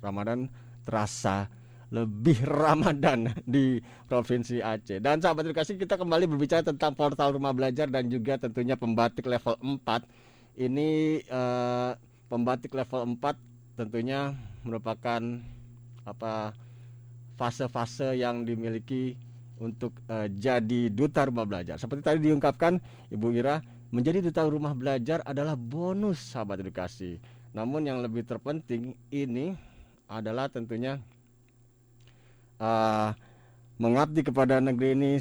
Ramadan 0.00 0.48
terasa 0.88 1.52
lebih 1.92 2.40
Ramadan 2.64 3.36
di 3.44 3.84
Provinsi 4.08 4.64
Aceh. 4.64 4.96
Dan 5.04 5.20
sahabat 5.20 5.44
edukasi 5.44 5.76
kita 5.76 6.00
kembali 6.00 6.24
berbicara 6.24 6.64
tentang 6.64 6.96
portal 6.96 7.36
rumah 7.36 7.52
belajar 7.52 7.92
dan 7.92 8.08
juga 8.08 8.40
tentunya 8.40 8.80
pembatik 8.80 9.28
level 9.28 9.60
4. 9.60 10.56
Ini 10.56 10.88
eh, 11.20 11.90
pembatik 12.32 12.72
level 12.72 13.20
4 13.20 13.76
tentunya 13.76 14.32
merupakan 14.64 15.20
apa 16.04 16.52
fase-fase 17.40 18.20
yang 18.20 18.44
dimiliki 18.44 19.16
untuk 19.60 20.00
eh, 20.08 20.32
jadi 20.32 20.88
duta 20.88 21.28
rumah 21.28 21.44
belajar. 21.44 21.76
Seperti 21.76 22.02
tadi 22.02 22.18
diungkapkan 22.26 22.80
Ibu 23.12 23.28
Ira, 23.36 23.60
menjadi 23.92 24.24
duta 24.24 24.48
rumah 24.48 24.72
belajar 24.72 25.20
adalah 25.22 25.54
bonus 25.54 26.32
sahabat 26.32 26.64
edukasi. 26.64 27.20
Namun 27.52 27.86
yang 27.86 28.00
lebih 28.00 28.24
terpenting 28.24 28.96
ini 29.12 29.52
adalah 30.08 30.48
tentunya 30.48 30.98
eh, 32.58 33.10
mengabdi 33.76 34.24
kepada 34.24 34.58
negeri 34.58 34.96
ini 34.96 35.12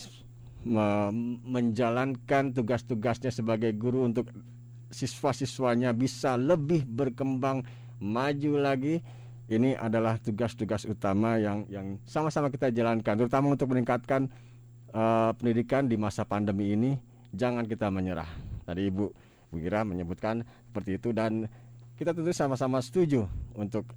me- 0.65 1.11
menjalankan 1.45 2.55
tugas-tugasnya 2.55 3.31
sebagai 3.31 3.75
guru 3.75 4.07
untuk 4.07 4.31
siswa-siswanya 4.89 5.93
bisa 5.93 6.33
lebih 6.33 6.81
berkembang 6.87 7.61
maju 8.01 8.53
lagi 8.57 9.05
ini 9.49 9.73
adalah 9.73 10.21
tugas-tugas 10.21 10.85
utama 10.85 11.41
yang 11.41 11.65
yang 11.73 11.97
sama-sama 12.05 12.53
kita 12.53 12.69
jalankan 12.69 13.17
terutama 13.17 13.49
untuk 13.49 13.73
meningkatkan 13.73 14.29
eh, 14.93 15.31
pendidikan 15.35 15.89
di 15.89 15.97
masa 15.97 16.23
pandemi 16.23 16.77
ini. 16.77 16.91
Jangan 17.33 17.65
kita 17.65 17.89
menyerah. 17.93 18.29
Tadi 18.65 18.89
ibu 18.89 19.09
Bu 19.49 19.57
Gira 19.57 19.81
menyebutkan 19.81 20.45
seperti 20.69 21.01
itu 21.01 21.09
dan 21.13 21.49
kita 21.97 22.13
tentu 22.13 22.29
sama-sama 22.33 22.77
setuju 22.81 23.25
untuk 23.57 23.89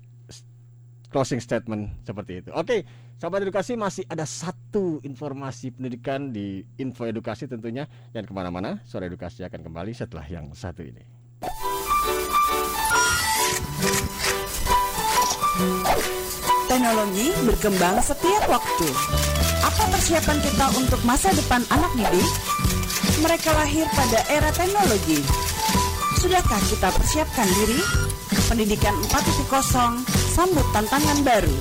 closing 1.13 1.41
statement 1.41 1.93
seperti 2.09 2.45
itu. 2.45 2.51
Oke 2.57 2.89
sahabat 3.21 3.45
edukasi 3.45 3.77
masih 3.77 4.09
ada 4.09 4.25
satu 4.25 5.05
informasi 5.05 5.77
pendidikan 5.77 6.33
di 6.33 6.65
info 6.81 7.05
edukasi 7.05 7.45
tentunya. 7.45 7.85
Dan 8.17 8.25
ke 8.25 8.33
mana-mana 8.33 8.81
suara 8.89 9.05
edukasi 9.05 9.45
akan 9.45 9.61
kembali 9.61 9.93
setelah 9.93 10.25
yang 10.29 10.49
satu 10.57 10.81
ini 10.81 11.05
Teknologi 16.73 17.29
berkembang 17.45 18.01
setiap 18.01 18.49
waktu. 18.49 18.89
Apa 19.61 19.85
persiapan 19.93 20.39
kita 20.41 20.67
untuk 20.79 21.01
masa 21.05 21.29
depan 21.37 21.61
anak 21.69 21.93
didik? 21.95 22.31
Mereka 23.21 23.51
lahir 23.53 23.85
pada 23.93 24.25
era 24.33 24.49
teknologi. 24.57 25.21
Sudahkah 26.17 26.63
kita 26.73 26.89
persiapkan 26.97 27.45
diri? 27.61 27.77
Pendidikan 28.49 28.97
4.0 29.11 30.01
sambut 30.33 30.65
tantangan 30.73 31.19
baru. 31.21 31.57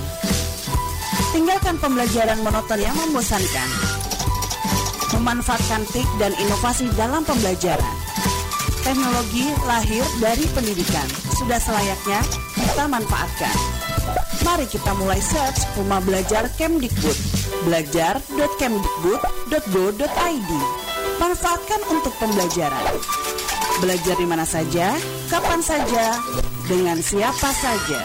Tinggalkan 1.36 1.75
pembelajaran 1.79 2.39
monoton 2.43 2.79
yang 2.79 2.96
membosankan. 2.96 3.70
Memanfaatkan 5.15 5.84
TIK 5.91 6.08
dan 6.20 6.31
inovasi 6.39 6.88
dalam 6.96 7.27
pembelajaran. 7.27 7.96
Teknologi 8.81 9.48
lahir 9.67 10.03
dari 10.24 10.46
pendidikan. 10.55 11.08
Sudah 11.36 11.60
selayaknya 11.60 12.20
kita 12.55 12.88
manfaatkan. 12.88 13.81
Mari 14.41 14.65
kita 14.65 14.98
mulai 14.98 15.22
search 15.22 15.62
Rumah 15.77 16.01
Belajar 16.01 16.50
Kemdikbud. 16.58 17.13
Belajar.kemdikbud.go.id. 17.70 20.51
Manfaatkan 21.22 21.81
untuk 21.93 22.10
pembelajaran. 22.17 22.98
Belajar 23.79 24.17
di 24.17 24.25
mana 24.25 24.46
saja, 24.46 24.98
kapan 25.29 25.62
saja, 25.62 26.17
dengan 26.65 27.01
siapa 27.01 27.53
saja. 27.53 28.01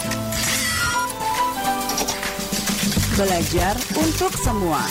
Belajar 3.17 3.77
untuk 3.97 4.37
semua. 4.37 4.85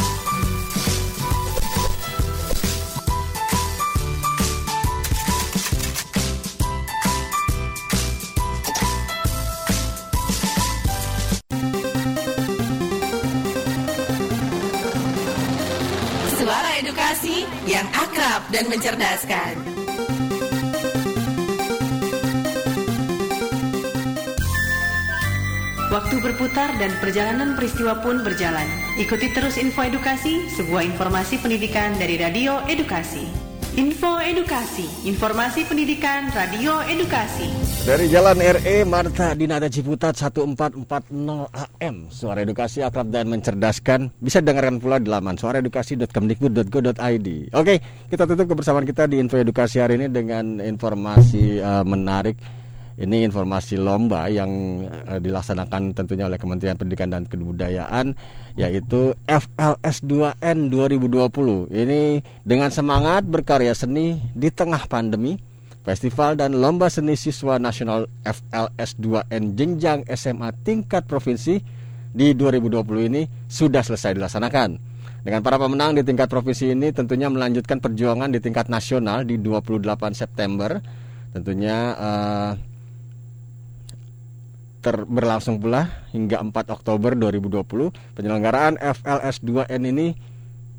Suara 16.45 16.77
edukasi 16.77 17.41
yang 17.65 17.89
akrab 17.89 18.45
dan 18.53 18.69
mencerdaskan. 18.69 19.57
Waktu 25.89 26.21
berputar 26.21 26.69
dan 26.77 26.93
perjalanan 27.01 27.57
peristiwa 27.57 27.97
pun 27.97 28.21
berjalan. 28.21 28.69
Ikuti 29.01 29.33
terus 29.33 29.57
info 29.57 29.89
edukasi, 29.89 30.45
sebuah 30.53 30.85
informasi 30.85 31.41
pendidikan 31.41 31.97
dari 31.97 32.21
Radio 32.21 32.61
Edukasi. 32.69 33.25
Info 33.73 34.21
Edukasi, 34.21 34.85
informasi 35.09 35.65
pendidikan 35.65 36.29
Radio 36.29 36.77
Edukasi. 36.85 37.64
Dari 37.85 38.09
Jalan 38.09 38.41
RE 38.41 38.81
Marta 38.81 39.37
Dinata 39.37 39.69
Ciputat 39.69 40.17
1440 40.17 40.89
AM 41.53 42.09
Suara 42.09 42.41
edukasi 42.41 42.81
akrab 42.81 43.13
dan 43.13 43.29
mencerdaskan. 43.29 44.09
Bisa 44.17 44.41
dengarkan 44.41 44.81
pula 44.81 44.97
di 44.97 45.05
laman 45.05 45.37
suaraedukasi.kemdikbud.go.id 45.37 47.27
Oke, 47.53 47.75
kita 48.09 48.25
tutup 48.25 48.49
kebersamaan 48.49 48.89
kita 48.89 49.05
di 49.05 49.21
info 49.21 49.37
edukasi 49.37 49.85
hari 49.85 50.01
ini 50.01 50.09
Dengan 50.09 50.65
informasi 50.65 51.61
eh, 51.61 51.85
menarik. 51.85 52.41
Ini 52.97 53.29
informasi 53.29 53.77
lomba 53.77 54.33
yang 54.33 54.81
eh, 55.05 55.21
dilaksanakan 55.21 55.93
tentunya 55.93 56.25
oleh 56.25 56.41
Kementerian 56.41 56.81
Pendidikan 56.81 57.13
dan 57.13 57.29
Kebudayaan 57.29 58.17
Yaitu 58.57 59.13
FLS 59.29 60.01
2N 60.01 60.73
2020 60.73 61.69
Ini 61.69 62.01
dengan 62.41 62.73
semangat 62.73 63.29
berkarya 63.29 63.77
seni 63.77 64.17
di 64.33 64.49
tengah 64.49 64.89
pandemi 64.89 65.53
Festival 65.85 66.33
dan 66.33 66.57
Lomba 66.57 66.89
Seni 66.89 67.13
Siswa 67.13 67.61
Nasional 67.61 68.09
FLS 68.25 68.97
2N 68.97 69.53
Jenjang 69.53 70.01
SMA 70.09 70.49
tingkat 70.65 71.05
provinsi 71.05 71.61
di 72.09 72.33
2020 72.33 73.09
ini 73.13 73.21
sudah 73.45 73.85
selesai 73.85 74.17
dilaksanakan. 74.17 74.97
Dengan 75.21 75.45
para 75.45 75.61
pemenang 75.61 75.93
di 75.93 76.01
tingkat 76.01 76.25
provinsi 76.25 76.73
ini 76.73 76.89
tentunya 76.89 77.29
melanjutkan 77.29 77.77
perjuangan 77.77 78.33
di 78.33 78.41
tingkat 78.41 78.65
nasional 78.65 79.29
di 79.29 79.37
28 79.37 79.85
September. 80.17 80.81
Tentunya 81.37 81.93
ter- 84.85 85.05
berlangsung 85.05 85.57
pula 85.61 86.05
hingga 86.13 86.41
4 86.41 86.73
Oktober 86.73 87.13
2020. 87.13 87.93
Penyelenggaraan 88.17 88.77
FLS 88.77 89.41
2N 89.41 89.81
ini 89.85 90.07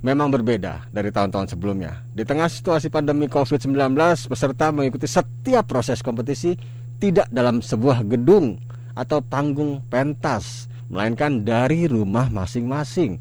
memang 0.05 0.29
berbeda 0.29 0.88
dari 0.93 1.09
tahun-tahun 1.09 1.57
sebelumnya. 1.57 2.05
Di 2.12 2.23
tengah 2.26 2.50
situasi 2.50 2.93
pandemi 2.93 3.26
COVID-19, 3.26 3.97
peserta 4.29 4.73
mengikuti 4.73 5.09
setiap 5.09 5.65
proses 5.67 6.05
kompetisi 6.05 6.57
tidak 6.97 7.29
dalam 7.33 7.61
sebuah 7.61 8.05
gedung 8.09 8.61
atau 8.97 9.21
panggung 9.21 9.85
pentas, 9.93 10.69
melainkan 10.88 11.45
dari 11.45 11.85
rumah 11.88 12.33
masing-masing. 12.33 13.21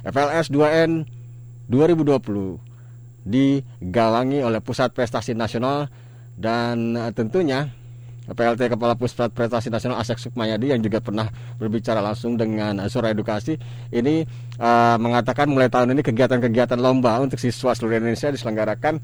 FLS 0.00 0.48
2N 0.48 1.04
2020 1.68 2.56
digalangi 3.20 4.40
oleh 4.40 4.64
Pusat 4.64 4.96
Prestasi 4.96 5.36
Nasional 5.36 5.92
dan 6.40 6.96
tentunya 7.12 7.68
PLT 8.30 8.70
Kepala 8.70 8.94
Pusat 8.94 9.34
Prestasi 9.34 9.68
Nasional 9.68 9.98
Asek 9.98 10.22
Sukmayadi 10.22 10.70
yang 10.70 10.80
juga 10.80 11.02
pernah 11.02 11.26
berbicara 11.58 11.98
langsung 11.98 12.38
dengan 12.38 12.86
Suara 12.86 13.10
Edukasi 13.10 13.58
ini 13.90 14.22
uh, 14.62 14.96
mengatakan 14.96 15.50
mulai 15.50 15.66
tahun 15.66 15.98
ini 15.98 16.02
kegiatan-kegiatan 16.06 16.78
lomba 16.78 17.18
untuk 17.18 17.42
siswa 17.42 17.74
seluruh 17.74 17.98
Indonesia 17.98 18.30
diselenggarakan 18.30 19.02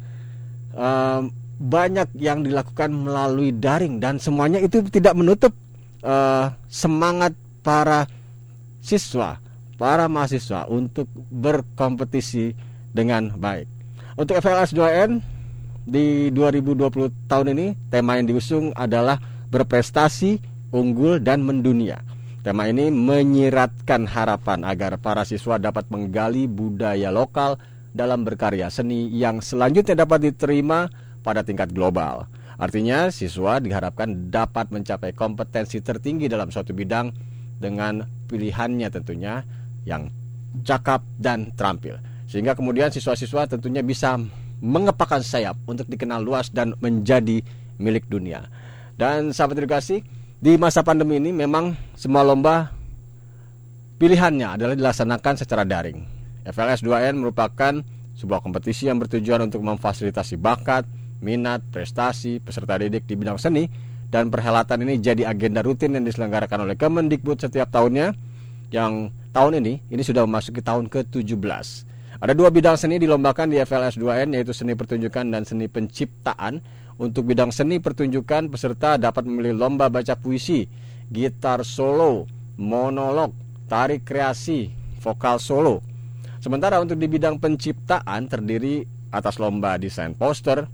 uh, 0.78 1.26
banyak 1.56 2.12
yang 2.20 2.44
dilakukan 2.44 2.92
melalui 2.92 3.50
daring 3.50 3.96
dan 3.98 4.20
semuanya 4.20 4.60
itu 4.60 4.84
tidak 4.92 5.16
menutup 5.16 5.56
uh, 6.04 6.52
semangat 6.68 7.32
para 7.64 8.04
siswa, 8.84 9.40
para 9.80 10.06
mahasiswa 10.06 10.68
untuk 10.68 11.08
berkompetisi 11.16 12.52
dengan 12.92 13.34
baik. 13.34 13.66
Untuk 14.14 14.38
FLS 14.38 14.72
2N 14.72 15.35
di 15.86 16.34
2020 16.34 17.30
tahun 17.30 17.46
ini 17.54 17.66
tema 17.88 18.18
yang 18.18 18.26
diusung 18.26 18.74
adalah 18.74 19.22
berprestasi, 19.48 20.42
unggul 20.74 21.22
dan 21.22 21.46
mendunia. 21.46 22.02
Tema 22.42 22.66
ini 22.66 22.90
menyiratkan 22.90 24.06
harapan 24.06 24.66
agar 24.66 24.98
para 24.98 25.22
siswa 25.22 25.58
dapat 25.58 25.86
menggali 25.90 26.50
budaya 26.50 27.10
lokal 27.14 27.58
dalam 27.94 28.26
berkarya 28.26 28.70
seni 28.70 29.08
yang 29.14 29.38
selanjutnya 29.38 30.02
dapat 30.02 30.30
diterima 30.30 30.90
pada 31.22 31.46
tingkat 31.46 31.70
global. 31.70 32.26
Artinya, 32.56 33.10
siswa 33.10 33.58
diharapkan 33.58 34.30
dapat 34.30 34.70
mencapai 34.70 35.10
kompetensi 35.14 35.82
tertinggi 35.82 36.26
dalam 36.26 36.50
suatu 36.50 36.70
bidang 36.70 37.10
dengan 37.58 38.04
pilihannya 38.30 38.88
tentunya 38.90 39.42
yang 39.84 40.08
cakap 40.62 41.04
dan 41.18 41.52
terampil. 41.52 41.98
Sehingga 42.26 42.56
kemudian 42.56 42.90
siswa-siswa 42.90 43.46
tentunya 43.46 43.84
bisa 43.84 44.16
mengepakkan 44.60 45.20
sayap 45.20 45.56
untuk 45.68 45.88
dikenal 45.88 46.24
luas 46.24 46.48
dan 46.48 46.72
menjadi 46.80 47.44
milik 47.76 48.08
dunia. 48.08 48.48
Dan 48.96 49.36
sahabat 49.36 49.60
edukasi, 49.60 50.00
di 50.36 50.56
masa 50.56 50.80
pandemi 50.80 51.20
ini 51.20 51.32
memang 51.32 51.76
semua 51.96 52.24
lomba 52.24 52.72
pilihannya 54.00 54.56
adalah 54.56 54.74
dilaksanakan 54.76 55.34
secara 55.36 55.64
daring. 55.64 56.00
FLS 56.46 56.80
2N 56.84 57.20
merupakan 57.20 57.82
sebuah 58.16 58.40
kompetisi 58.40 58.88
yang 58.88 58.96
bertujuan 58.96 59.44
untuk 59.44 59.60
memfasilitasi 59.60 60.40
bakat, 60.40 60.88
minat, 61.20 61.60
prestasi 61.68 62.40
peserta 62.40 62.80
didik 62.80 63.04
di 63.04 63.16
bidang 63.16 63.36
seni 63.36 63.68
dan 64.08 64.30
perhelatan 64.30 64.86
ini 64.86 65.02
jadi 65.02 65.28
agenda 65.28 65.60
rutin 65.60 65.92
yang 65.98 66.04
diselenggarakan 66.06 66.64
oleh 66.64 66.78
Kemendikbud 66.78 67.36
setiap 67.42 67.68
tahunnya 67.68 68.14
yang 68.70 69.12
tahun 69.34 69.60
ini 69.60 69.84
ini 69.92 70.02
sudah 70.02 70.24
memasuki 70.24 70.62
tahun 70.64 70.88
ke-17. 70.88 71.95
Ada 72.16 72.32
dua 72.32 72.48
bidang 72.48 72.80
seni 72.80 72.96
dilombakan 72.96 73.52
di 73.52 73.60
FLS 73.60 74.00
2N 74.00 74.32
yaitu 74.32 74.56
seni 74.56 74.72
pertunjukan 74.72 75.28
dan 75.28 75.44
seni 75.44 75.68
penciptaan. 75.68 76.64
Untuk 76.96 77.28
bidang 77.28 77.52
seni 77.52 77.76
pertunjukan 77.76 78.48
peserta 78.48 78.96
dapat 78.96 79.28
memilih 79.28 79.52
lomba 79.52 79.92
baca 79.92 80.16
puisi, 80.16 80.64
gitar 81.12 81.60
solo, 81.60 82.24
monolog, 82.56 83.36
tari 83.68 84.00
kreasi, 84.00 84.72
vokal 85.04 85.36
solo. 85.36 85.84
Sementara 86.40 86.80
untuk 86.80 86.96
di 86.96 87.04
bidang 87.04 87.36
penciptaan 87.36 88.32
terdiri 88.32 88.80
atas 89.12 89.36
lomba 89.36 89.76
desain 89.76 90.16
poster, 90.16 90.64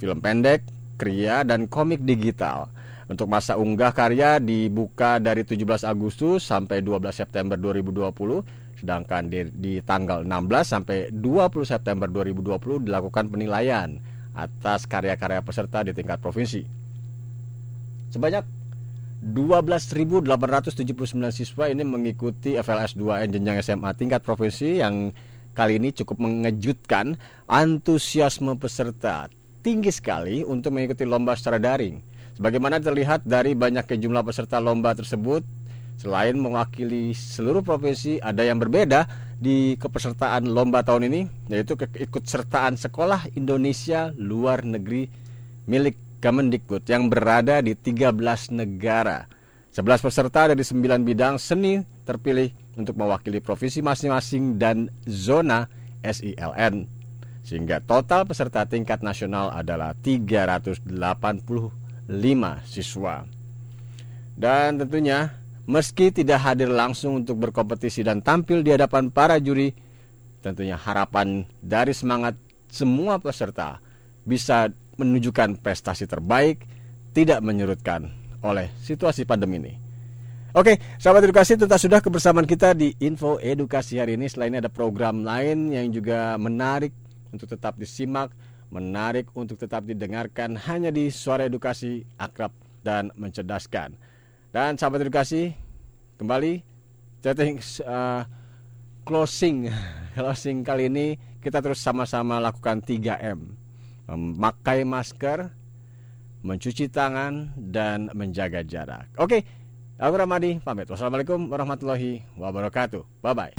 film 0.00 0.24
pendek, 0.24 0.64
kria, 0.96 1.44
dan 1.44 1.68
komik 1.68 2.00
digital. 2.08 2.72
Untuk 3.04 3.28
masa 3.28 3.60
unggah 3.60 3.92
karya 3.92 4.40
dibuka 4.40 5.20
dari 5.20 5.44
17 5.44 5.84
Agustus 5.84 6.48
sampai 6.48 6.80
12 6.80 7.12
September 7.12 7.60
2020 7.60 8.63
sedangkan 8.84 9.32
di, 9.32 9.48
di 9.48 9.72
tanggal 9.80 10.28
16 10.28 10.44
sampai 10.60 11.08
20 11.08 11.64
September 11.64 12.04
2020 12.12 12.84
dilakukan 12.84 13.32
penilaian 13.32 13.96
atas 14.36 14.84
karya-karya 14.84 15.40
peserta 15.40 15.80
di 15.80 15.96
tingkat 15.96 16.20
provinsi. 16.20 16.60
Sebanyak 18.12 18.44
12.879 19.24 20.84
siswa 21.32 21.64
ini 21.72 21.80
mengikuti 21.80 22.60
FLS 22.60 22.92
2N 23.00 23.32
jenjang 23.32 23.56
SMA 23.64 23.90
tingkat 23.96 24.20
provinsi 24.20 24.84
yang 24.84 25.16
kali 25.56 25.80
ini 25.80 25.96
cukup 25.96 26.20
mengejutkan 26.20 27.16
antusiasme 27.48 28.52
peserta 28.60 29.32
tinggi 29.64 29.88
sekali 29.88 30.44
untuk 30.44 30.76
mengikuti 30.76 31.08
lomba 31.08 31.32
secara 31.32 31.56
daring. 31.56 32.04
Sebagaimana 32.36 32.82
terlihat 32.84 33.24
dari 33.24 33.56
banyaknya 33.56 33.96
jumlah 33.96 34.20
peserta 34.26 34.60
lomba 34.60 34.92
tersebut, 34.92 35.40
Selain 35.94 36.34
mewakili 36.34 37.14
seluruh 37.14 37.62
provinsi, 37.62 38.18
ada 38.18 38.42
yang 38.42 38.58
berbeda 38.58 39.06
di 39.38 39.78
kepesertaan 39.78 40.50
lomba 40.50 40.82
tahun 40.82 41.06
ini, 41.10 41.20
yaitu 41.48 41.78
keikutsertaan 41.78 42.76
sekolah 42.76 43.30
Indonesia 43.38 44.10
luar 44.18 44.66
negeri 44.66 45.06
milik 45.70 45.96
Kemendikbud 46.24 46.88
yang 46.88 47.12
berada 47.12 47.60
di 47.60 47.76
13 47.76 48.16
negara. 48.56 49.28
11 49.76 50.06
peserta 50.06 50.48
dari 50.48 50.64
9 50.64 51.04
bidang 51.04 51.36
seni 51.36 51.84
terpilih 52.08 52.48
untuk 52.80 52.96
mewakili 52.96 53.44
provinsi 53.44 53.84
masing-masing 53.84 54.56
dan 54.56 54.88
zona 55.04 55.68
SILN. 56.00 56.88
Sehingga 57.44 57.84
total 57.84 58.24
peserta 58.24 58.64
tingkat 58.64 59.04
nasional 59.04 59.52
adalah 59.52 59.92
385 60.00 60.88
siswa. 62.64 63.28
Dan 64.32 64.80
tentunya 64.80 65.43
Meski 65.64 66.12
tidak 66.12 66.44
hadir 66.44 66.68
langsung 66.68 67.24
untuk 67.24 67.40
berkompetisi 67.40 68.04
dan 68.04 68.20
tampil 68.20 68.60
di 68.60 68.76
hadapan 68.76 69.08
para 69.08 69.40
juri, 69.40 69.72
tentunya 70.44 70.76
harapan 70.76 71.48
dari 71.64 71.96
semangat 71.96 72.36
semua 72.68 73.16
peserta 73.16 73.80
bisa 74.28 74.68
menunjukkan 75.00 75.56
prestasi 75.64 76.04
terbaik, 76.04 76.68
tidak 77.16 77.40
menyurutkan 77.40 78.12
oleh 78.44 78.68
situasi 78.84 79.24
pandemi 79.24 79.56
ini. 79.64 79.74
Oke, 80.54 80.78
sahabat 81.02 81.26
edukasi 81.26 81.58
tuntas 81.58 81.82
sudah 81.82 81.98
kebersamaan 81.98 82.46
kita 82.46 82.78
di 82.78 82.94
Info 83.02 83.42
Edukasi 83.42 83.98
hari 83.98 84.14
ini. 84.14 84.30
Selain 84.30 84.54
ada 84.54 84.70
program 84.70 85.26
lain 85.26 85.74
yang 85.74 85.90
juga 85.90 86.38
menarik 86.38 86.94
untuk 87.34 87.50
tetap 87.50 87.74
disimak, 87.74 88.30
menarik 88.70 89.32
untuk 89.34 89.58
tetap 89.58 89.82
didengarkan 89.82 90.54
hanya 90.70 90.94
di 90.94 91.10
Suara 91.10 91.50
Edukasi 91.50 92.06
Akrab 92.20 92.54
dan 92.86 93.10
Mencerdaskan. 93.18 93.98
Dan 94.54 94.78
sahabat 94.78 95.02
edukasi, 95.02 95.50
kembali 96.14 96.62
chatting 97.18 97.58
uh, 97.82 98.22
closing 99.02 99.66
closing 100.14 100.62
kali 100.62 100.86
ini 100.86 101.18
kita 101.42 101.58
terus 101.58 101.82
sama-sama 101.82 102.38
lakukan 102.38 102.78
3M. 102.78 103.50
Memakai 104.06 104.86
masker, 104.86 105.50
mencuci 106.46 106.86
tangan 106.86 107.50
dan 107.58 108.14
menjaga 108.14 108.62
jarak. 108.62 109.10
Oke, 109.18 109.42
aku 109.98 110.14
Ramadi 110.14 110.62
pamit. 110.62 110.86
Wassalamualaikum 110.86 111.50
warahmatullahi 111.50 112.22
wabarakatuh. 112.38 113.02
Bye 113.26 113.34
bye. 113.34 113.58